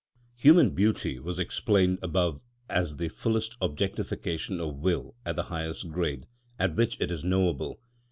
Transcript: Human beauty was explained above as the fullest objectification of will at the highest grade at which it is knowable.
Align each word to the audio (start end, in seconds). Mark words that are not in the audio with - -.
Human 0.37 0.71
beauty 0.71 1.19
was 1.19 1.37
explained 1.37 1.99
above 2.01 2.41
as 2.67 2.97
the 2.97 3.07
fullest 3.07 3.55
objectification 3.61 4.59
of 4.59 4.77
will 4.77 5.13
at 5.27 5.35
the 5.35 5.43
highest 5.43 5.91
grade 5.91 6.25
at 6.57 6.75
which 6.75 6.99
it 6.99 7.11
is 7.11 7.23
knowable. 7.23 7.79